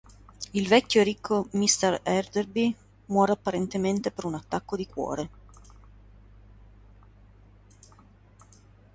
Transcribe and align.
Il 0.53 0.67
vecchio 0.67 1.01
e 1.01 1.03
ricco 1.03 1.47
Mr. 1.51 1.99
Enderby 2.01 2.75
muore 3.05 3.33
apparentemente 3.33 4.09
per 4.09 4.25
un 4.25 4.33
attacco 4.33 4.75
di 4.75 4.87
cuore. 4.87 5.29